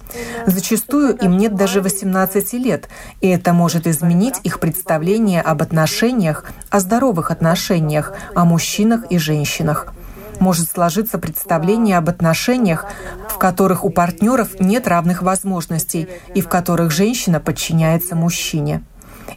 [0.45, 2.87] Зачастую им нет даже 18 лет,
[3.19, 9.93] и это может изменить их представление об отношениях, о здоровых отношениях, о мужчинах и женщинах
[10.41, 12.85] может сложиться представление об отношениях,
[13.29, 18.83] в которых у партнеров нет равных возможностей и в которых женщина подчиняется мужчине.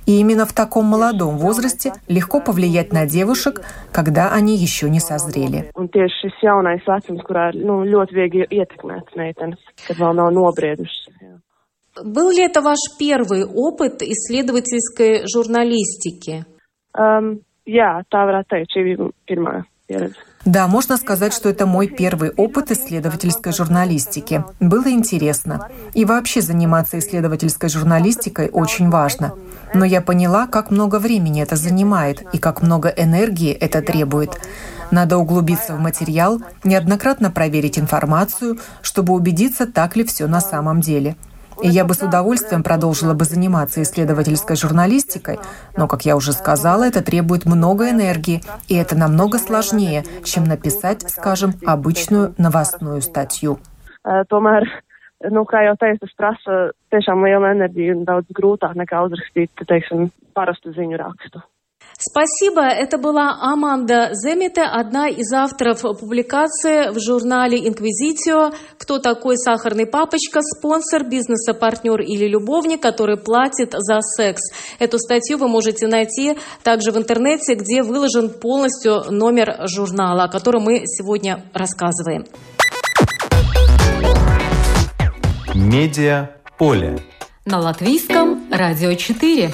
[0.06, 5.70] И именно в таком молодом возрасте легко повлиять на девушек, когда они еще не созрели.
[12.04, 16.44] Был ли это ваш первый опыт исследовательской журналистики?
[16.96, 19.54] Um, jā, tā varētu teikt, šī bija pirmā
[20.48, 24.42] да, можно сказать, что это мой первый опыт исследовательской журналистики.
[24.60, 25.68] Было интересно.
[25.92, 29.34] И вообще заниматься исследовательской журналистикой очень важно.
[29.74, 34.40] Но я поняла, как много времени это занимает и как много энергии это требует.
[34.90, 41.14] Надо углубиться в материал, неоднократно проверить информацию, чтобы убедиться, так ли все на самом деле–
[41.62, 45.38] и я бы с удовольствием продолжила бы заниматься исследовательской журналистикой,
[45.76, 51.02] но, как я уже сказала, это требует много энергии, и это намного сложнее, чем написать,
[51.08, 53.58] скажем, обычную новостную статью.
[55.18, 56.56] Nu, kā jau teicu, tas prasa
[56.94, 61.42] tiešām lielu enerģiju un daudz grūtāk nekā uzrakstīt, teiksim, parastu ziņu rakstu.
[62.00, 62.62] Спасибо.
[62.62, 68.52] Это была Аманда Земите, одна из авторов публикации в журнале «Инквизитио.
[68.78, 70.40] Кто такой сахарный папочка?
[70.40, 74.42] Спонсор, бизнеса, партнер или любовник, который платит за секс».
[74.78, 80.62] Эту статью вы можете найти также в интернете, где выложен полностью номер журнала, о котором
[80.62, 82.26] мы сегодня рассказываем.
[85.52, 87.00] Медиа поле.
[87.44, 89.52] На латвийском радио 4.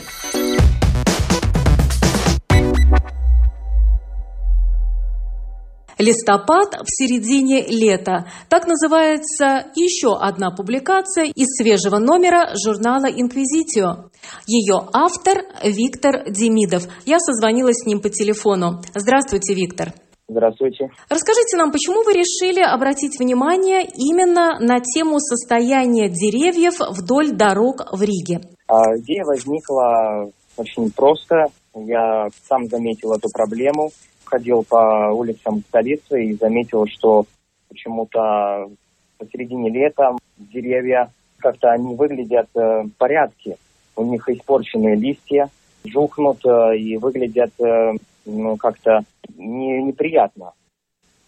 [5.98, 8.26] Листопад в середине лета.
[8.48, 14.10] Так называется еще одна публикация из свежего номера журнала «Инквизитио».
[14.46, 16.84] Ее автор Виктор Демидов.
[17.06, 18.80] Я созвонилась с ним по телефону.
[18.94, 19.92] Здравствуйте, Виктор.
[20.26, 20.88] Здравствуйте.
[21.10, 28.02] Расскажите нам, почему вы решили обратить внимание именно на тему состояния деревьев вдоль дорог в
[28.02, 28.40] Риге?
[28.66, 31.44] А, идея возникла очень просто.
[31.74, 33.90] Я сам заметил эту проблему
[34.34, 37.24] ходил по улицам столицы и заметил, что
[37.68, 38.68] почему-то
[39.16, 43.56] посередине лета деревья как-то они выглядят э, в порядке.
[43.94, 45.50] У них испорченные листья,
[45.84, 47.92] жухнут э, и выглядят э,
[48.26, 49.04] ну, как-то
[49.36, 50.52] не, неприятно.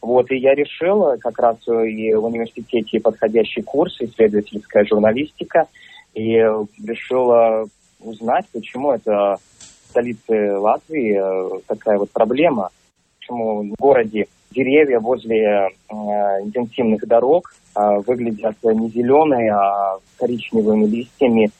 [0.02, 5.68] Вот, и я решил как раз и в университете подходящий курс исследовательская журналистика,
[6.14, 6.32] и
[6.84, 7.68] решил
[8.00, 11.20] узнать, почему это в столице Латвии
[11.68, 12.70] такая вот проблема–
[13.26, 15.94] почему в городе деревья возле э,
[16.42, 21.50] интенсивных дорог э, выглядят не зеленые, а коричневыми листьями,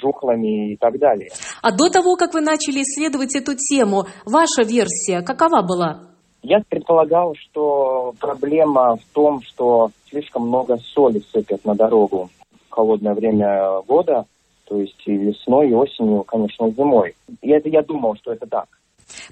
[0.00, 1.30] жухлами и так далее.
[1.62, 6.10] А до того, как вы начали исследовать эту тему, ваша версия какова была?
[6.42, 12.30] Я предполагал, что проблема в том, что слишком много соли сыпят на дорогу
[12.68, 14.26] в холодное время года,
[14.66, 17.14] то есть и весной, и осенью, конечно, зимой.
[17.42, 18.66] И это я думал, что это так.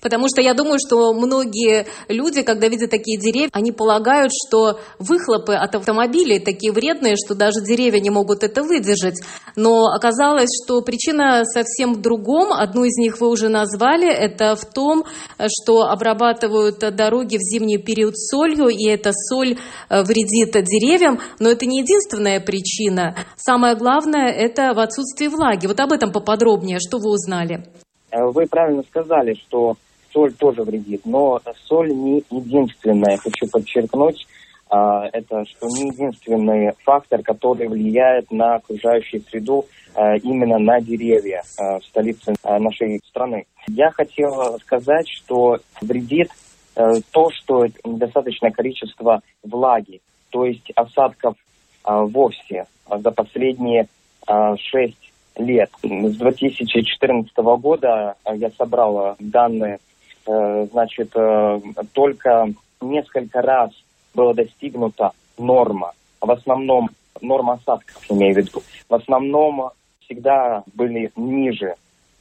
[0.00, 5.54] Потому что я думаю, что многие люди, когда видят такие деревья, они полагают, что выхлопы
[5.54, 9.20] от автомобилей такие вредные, что даже деревья не могут это выдержать.
[9.56, 12.52] Но оказалось, что причина совсем в другом.
[12.52, 14.08] Одну из них вы уже назвали.
[14.08, 15.04] Это в том,
[15.48, 19.58] что обрабатывают дороги в зимний период солью, и эта соль
[19.88, 21.20] э, вредит деревьям.
[21.38, 23.16] Но это не единственная причина.
[23.36, 25.66] Самое главное– это в отсутствии влаги.
[25.66, 26.78] Вот об этом поподробнее.
[26.78, 27.64] Что вы узнали?
[28.14, 29.76] Э, вы правильно сказали, что
[30.12, 33.16] соль тоже вредит, но соль не единственная.
[33.16, 34.26] Хочу подчеркнуть,
[34.70, 41.42] а, это что не единственный фактор, который влияет на окружающую среду, а, именно на деревья
[41.58, 43.46] а, в столице нашей страны.
[43.68, 46.28] Я хотел сказать, что вредит
[46.76, 50.00] э, то, что недостаточное количество влаги,
[50.30, 51.36] то есть осадков
[51.84, 53.88] вовсе за последние
[54.56, 55.03] шесть
[55.36, 55.70] лет.
[55.82, 59.78] С 2014 года я собрал данные,
[60.26, 61.60] э, значит, э,
[61.92, 62.48] только
[62.80, 63.70] несколько раз
[64.14, 65.92] было достигнуто норма.
[66.20, 68.62] В основном норма осадков, имею в виду.
[68.88, 69.70] В основном
[70.00, 71.74] всегда были ниже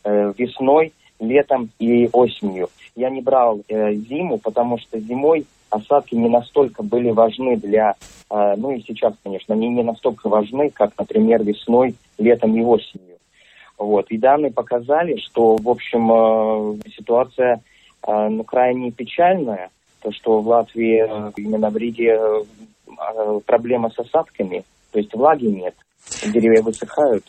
[0.03, 2.69] э, весной, летом и осенью.
[2.95, 7.95] Я не брал э, зиму, потому что зимой осадки не настолько были важны для,
[8.29, 13.17] э, ну и сейчас, конечно, они не настолько важны, как, например, весной, летом и осенью.
[13.77, 14.09] Вот.
[14.11, 17.61] И данные показали, что, в общем, э, ситуация
[18.05, 19.69] э, ну, крайне печальная,
[20.01, 22.19] то, что в Латвии именно в Риге
[23.45, 25.73] проблема с осадками, то есть влаги нет,
[26.21, 27.23] деревья высыхают.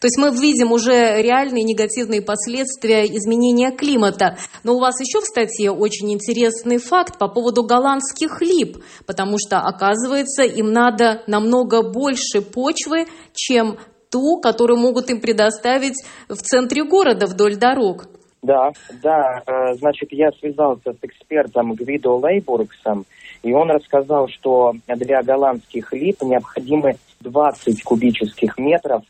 [0.00, 4.38] То есть мы видим уже реальные негативные последствия изменения климата.
[4.64, 9.58] Но у вас еще в статье очень интересный факт по поводу голландских лип, потому что,
[9.58, 13.76] оказывается, им надо намного больше почвы, чем
[14.10, 18.06] ту, которую могут им предоставить в центре города вдоль дорог.
[18.42, 18.70] Да,
[19.02, 23.04] да, э, значит, я связался с экспертом Гвидо Лейбургсом,
[23.42, 29.02] и он рассказал, что для голландских лип необходимы 20 кубических метров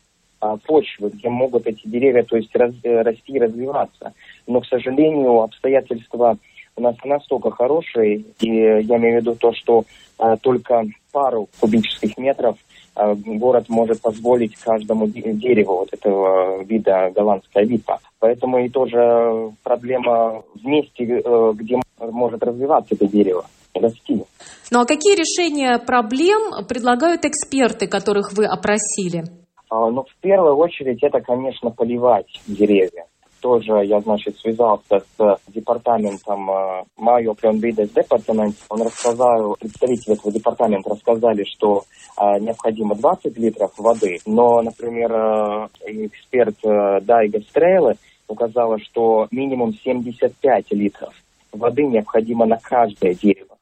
[0.65, 4.13] почвы, где могут эти деревья, то есть раз, э, расти и развиваться.
[4.47, 6.37] Но, к сожалению, обстоятельства
[6.75, 9.83] у нас настолько хорошие, и я имею в виду то, что
[10.17, 12.57] а, только пару кубических метров
[12.95, 17.99] а, город может позволить каждому дереву вот этого вида голландская випа.
[18.19, 24.23] Поэтому и тоже проблема в месте, э, где может развиваться это дерево, расти.
[24.69, 29.40] Ну а какие решения проблем предлагают эксперты, которых вы опросили?
[29.71, 33.05] А, ну, в первую очередь, это, конечно, поливать деревья.
[33.39, 36.49] Тоже я, значит, связался с департаментом
[36.97, 38.57] Майо Пленбидес департамент.
[38.69, 41.85] Он рассказал, представители этого департамента рассказали, что
[42.17, 47.95] а, необходимо 20 литров воды, но, например, а, эксперт Дайга Стрелы
[48.27, 51.13] указала, что минимум 75 литров
[51.53, 53.57] воды необходимо на каждое дерево.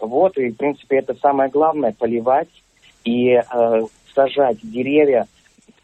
[0.00, 2.48] Вот, и, в принципе, это самое главное, поливать
[3.04, 3.42] и э,
[4.14, 5.26] сажать деревья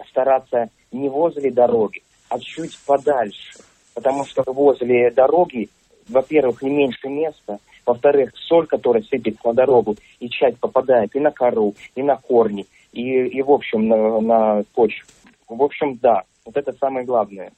[0.09, 3.59] стараться не возле дороги, а чуть подальше.
[3.95, 5.69] Потому что возле дороги,
[6.09, 11.31] во-первых, не меньше места, во-вторых, соль, которая сыпется на дорогу, и часть попадает и на
[11.31, 15.07] кору, и на корни, и, и в общем, на, на почву.
[15.49, 16.23] В общем, да,
[16.55, 17.53] вот это самое главное.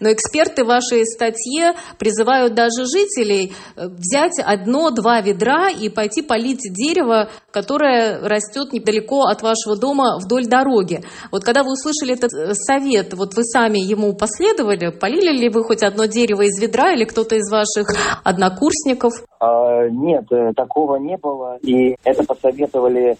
[0.00, 7.28] Но эксперты вашей статье призывают даже жителей э, взять одно-два ведра и пойти полить дерево,
[7.50, 11.00] которое растет недалеко от вашего дома вдоль дороги.
[11.30, 14.90] Вот когда вы услышали этот э, совет, вот вы сами ему последовали?
[14.90, 17.88] Полили ли вы хоть одно дерево из ведра или кто-то из ваших
[18.24, 19.12] однокурсников?
[19.40, 21.58] А, нет, э, такого не было.
[21.62, 23.16] И это посоветовали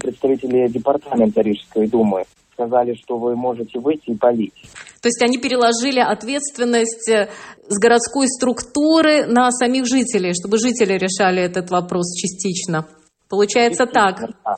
[0.00, 2.24] представители департамента Рижской думы
[2.56, 4.54] сказали, что вы можете выйти и полить.
[5.02, 7.28] То есть они переложили ответственность э,
[7.68, 12.86] с городской структуры на самих жителей, чтобы жители решали этот вопрос частично.
[13.28, 14.30] Получается частично, так?
[14.44, 14.54] Да.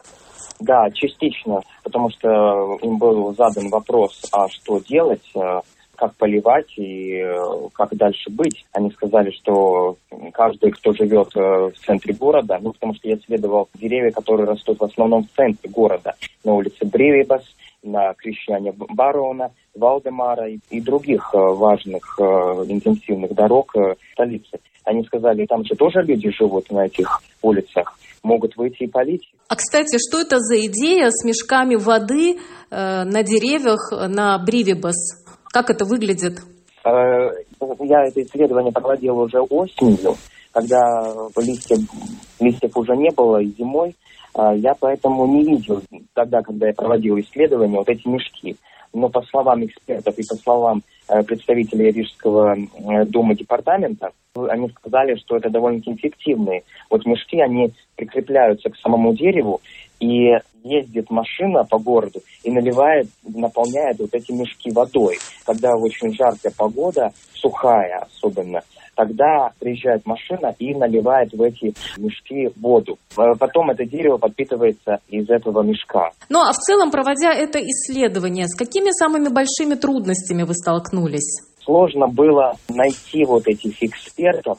[0.60, 5.60] да, частично, потому что им был задан вопрос, а что делать, э,
[5.98, 8.64] как поливать и э, как дальше быть.
[8.72, 9.96] Они сказали, что
[10.32, 14.84] каждый, кто живет в центре города, ну, потому что я исследовал деревья, которые растут в
[14.84, 17.42] основном в центре города, на улице Бривибас,
[17.82, 22.22] на крещане Барона, Валдемара и, и других э, важных э,
[22.68, 24.58] интенсивных дорог э, столицы.
[24.84, 29.30] Они сказали, там же тоже люди живут на этих улицах, могут выйти и полить.
[29.48, 32.36] А, кстати, что это за идея с мешками воды
[32.70, 35.27] э, на деревьях на Бривибас?
[35.58, 36.38] Как это выглядит?
[36.84, 37.30] Э,
[37.80, 40.14] я это исследование проводил уже осенью,
[40.52, 40.78] когда
[41.36, 41.80] листьев,
[42.38, 43.96] листьев уже не было, и зимой
[44.34, 45.82] а, я поэтому не видел
[46.14, 48.54] тогда, когда я проводил исследования, вот эти мешки.
[48.92, 54.12] Но по словам экспертов и по словам э, представителей Рижского э, дома департамента,
[54.48, 56.62] они сказали, что это довольно-таки эффективные.
[56.88, 59.60] Вот мешки, они прикрепляются к самому дереву,
[59.98, 65.18] и ездит машина по городу и наливает, наполняет вот эти мешки водой.
[65.44, 68.60] Когда очень жаркая погода, сухая особенно,
[68.94, 72.98] тогда приезжает машина и наливает в эти мешки воду.
[73.16, 76.10] Э, потом это дерево подпитывается из этого мешка.
[76.28, 81.42] Ну а в целом, проводя это исследование, с какими самыми большими трудностями вы столкнулись?
[81.64, 84.58] Сложно было найти вот этих экспертов,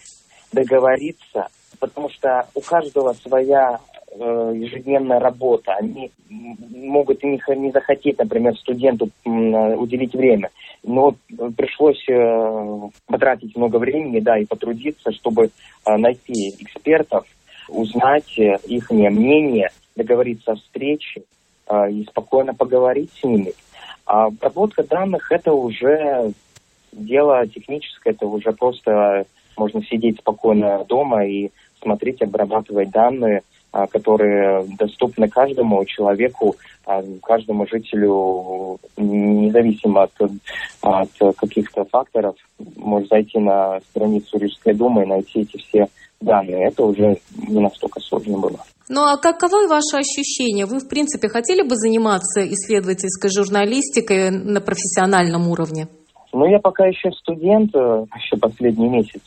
[0.54, 1.48] договориться,
[1.80, 3.80] потому что у каждого своя
[4.16, 5.74] ежедневная работа.
[5.74, 10.50] Они могут не, не захотеть, например, студенту уделить время
[10.84, 11.16] но
[11.56, 15.50] пришлось э, потратить много времени, да, и потрудиться, чтобы
[15.86, 17.26] э, найти экспертов,
[17.68, 21.24] узнать э, их мнение, договориться о встрече
[21.92, 23.54] и спокойно поговорить с ними.
[24.06, 26.32] А обработка данных это уже
[26.92, 35.28] дело техническое, это уже просто можно сидеть спокойно дома и смотреть, обрабатывать данные которые доступны
[35.28, 36.56] каждому человеку,
[36.86, 40.12] а, каждому жителю, независимо от,
[40.82, 42.36] от каких-то факторов,
[42.78, 45.88] может зайти на страницу Рижской думы и найти эти все
[46.20, 46.68] данные.
[46.68, 47.18] Это уже
[47.48, 48.60] не настолько сложно было.
[48.90, 50.66] Ну а каковы ваши ощущения?
[50.66, 55.88] Вы, в принципе, хотели бы заниматься исследовательской журналистикой на профессиональном уровне?
[56.32, 59.22] Ну, я пока еще студент, э, еще последний месяц.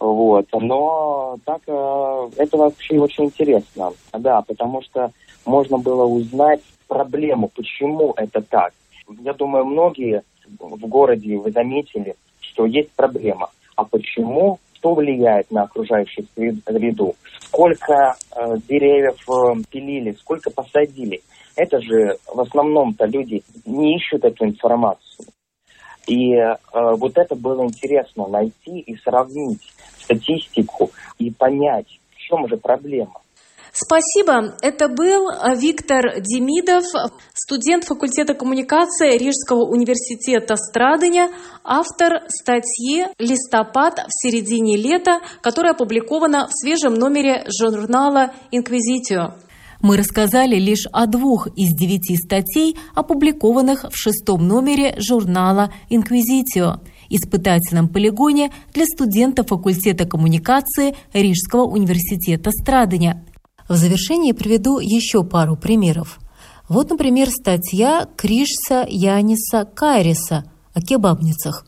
[0.00, 0.46] Вот.
[0.52, 3.92] Но так э, это вообще очень интересно.
[4.14, 5.12] Да, потому что
[5.44, 8.72] можно было узнать проблему, почему это так.
[9.20, 10.22] Я думаю, многие
[10.58, 13.50] в городе вы заметили, что есть проблема.
[13.76, 14.58] А почему?
[14.72, 16.26] Что влияет на окружающую
[16.64, 17.14] среду?
[17.40, 21.20] Сколько э, деревьев э, пилили, сколько посадили?
[21.56, 25.26] Это же в основном-то люди не ищут эту информацию.
[26.10, 29.62] И э, вот это было интересно найти и сравнить
[29.96, 33.20] статистику и понять, в чем же проблема.
[33.72, 34.56] Спасибо.
[34.60, 36.82] Это был Виктор Демидов,
[37.32, 41.30] студент факультета коммуникации Рижского университета Страдания,
[41.62, 49.34] автор статьи «Листопад в середине лета», которая опубликована в свежем номере журнала «Инквизитио».
[49.82, 57.88] Мы рассказали лишь о двух из девяти статей, опубликованных в шестом номере журнала «Инквизитио» испытательном
[57.88, 63.26] полигоне для студентов факультета коммуникации Рижского университета Страдания.
[63.68, 66.20] В завершении приведу еще пару примеров.
[66.68, 71.66] Вот, например, статья Кришса Яниса Кайриса о кебабницах.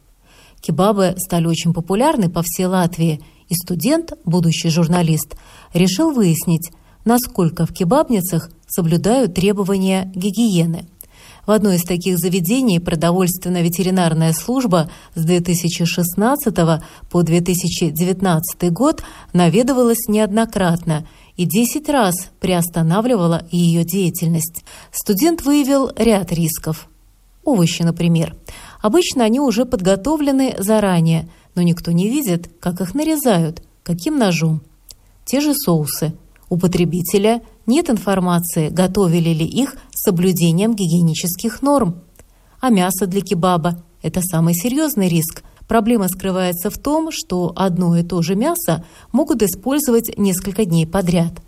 [0.61, 5.37] Кебабы стали очень популярны по всей Латвии, и студент, будущий журналист,
[5.75, 6.71] решил выяснить,
[7.05, 10.87] насколько в кебабницах соблюдают требования гигиены.
[11.47, 16.55] В одно из таких заведений продовольственно-ветеринарная служба с 2016
[17.11, 21.05] по 2019 год наведывалась неоднократно
[21.37, 24.65] и 10 раз приостанавливала ее деятельность.
[24.93, 26.89] Студент выявил ряд рисков.
[27.45, 28.37] Овощи, например.
[28.81, 34.63] Обычно они уже подготовлены заранее, но никто не видит, как их нарезают, каким ножом.
[35.25, 36.13] Те же соусы.
[36.53, 42.03] У потребителя нет информации, готовили ли их с соблюдением гигиенических норм.
[42.61, 45.45] А мясо для кебаба– это самый серьезный риск.
[45.67, 51.41] Проблема скрывается в том, что одно и то же мясо могут использовать несколько дней подряд.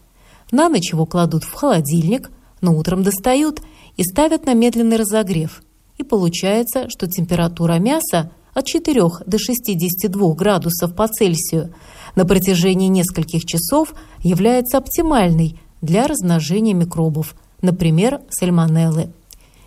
[0.50, 2.30] На ночь его кладут в холодильник,
[2.62, 3.60] но утром достают
[3.98, 5.62] и ставят на медленный разогрев.
[5.98, 11.74] И получается, что температура мяса от 4 до 62 градусов по Цельсию
[12.14, 19.10] на протяжении нескольких часов является оптимальной для размножения микробов, например, сальмонеллы.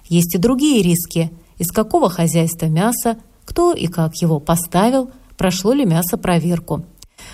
[0.10, 1.32] Есть и другие риски.
[1.58, 6.84] Из какого хозяйства мясо, кто и как его поставил, прошло ли мясо проверку.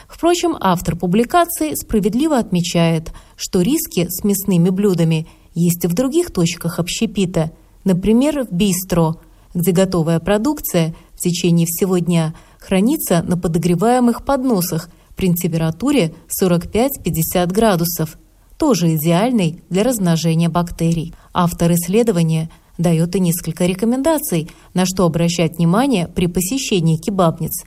[0.08, 6.80] Впрочем, автор публикации справедливо отмечает, что риски с мясными блюдами есть и в других точках
[6.80, 7.52] общепита,
[7.84, 9.18] например, в бистро,
[9.54, 18.18] где готовая продукция в течение всего дня хранится на подогреваемых подносах при температуре 45-50 градусов,
[18.58, 21.14] тоже идеальный для размножения бактерий.
[21.34, 27.64] Автор исследования дает и несколько рекомендаций, на что обращать внимание при посещении кебабниц.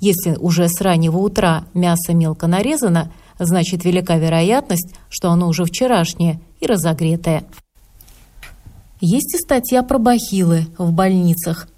[0.00, 6.40] Если уже с раннего утра мясо мелко нарезано, значит велика вероятность, что оно уже вчерашнее
[6.60, 7.44] и разогретое.
[9.00, 11.68] Есть и статья про бахилы в больницах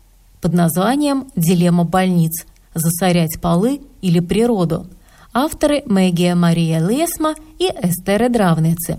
[0.41, 2.47] под названием «Дилемма больниц.
[2.75, 4.89] Засорять полы или природу».
[5.33, 8.99] Авторы Мэгия Мария Лесма и Эстере Дравницы.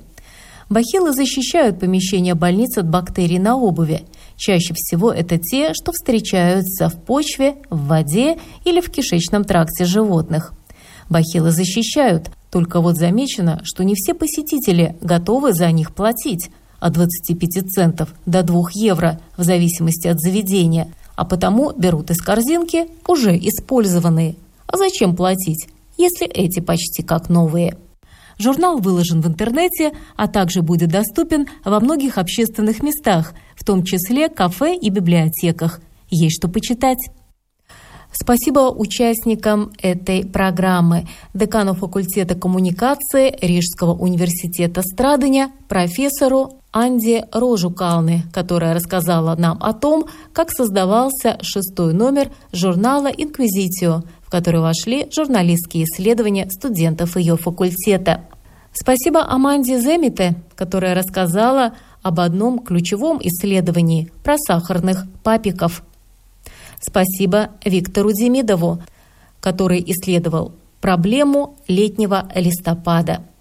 [0.70, 4.06] Бахилы защищают помещение больниц от бактерий на обуви.
[4.38, 10.54] Чаще всего это те, что встречаются в почве, в воде или в кишечном тракте животных.
[11.10, 16.50] Бахилы защищают, только вот замечено, что не все посетители готовы за них платить–
[16.84, 22.88] от 25 центов до 2 евро в зависимости от заведения, а потому берут из корзинки
[23.08, 24.36] уже использованные.
[24.68, 27.78] А зачем платить, если эти почти как новые?
[28.38, 34.28] Журнал выложен в интернете, а также будет доступен во многих общественных местах, в том числе
[34.28, 35.80] кафе и библиотеках.
[36.10, 37.00] Есть что почитать.
[38.14, 49.36] Спасибо участникам этой программы, декану факультета коммуникации Рижского университета Страдания, профессору Анди Рожукалны, которая рассказала
[49.36, 57.18] нам о том, как создавался шестой номер журнала «Инквизитио», в который вошли журналистские исследования студентов
[57.18, 58.26] ее факультета.
[58.74, 65.84] Спасибо Аманде Земите, которая рассказала об одном ключевом исследовании про сахарных папиков.
[66.86, 68.82] Спасибо Виктору Демидову,
[69.40, 73.24] который исследовал проблему летнего листопада–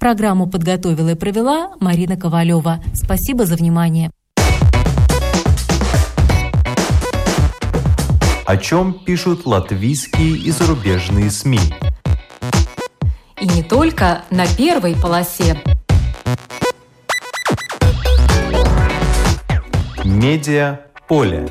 [0.00, 2.82] Программу подготовила и провела Марина Ковалева.
[2.94, 4.10] Спасибо за внимание.
[8.46, 11.60] О чем пишут латвийские и зарубежные СМИ?
[13.42, 15.62] И не только на первой полосе.
[20.02, 21.50] Медиа поле.